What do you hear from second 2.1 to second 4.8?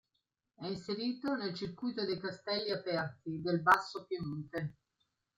"Castelli Aperti" del Basso Piemonte.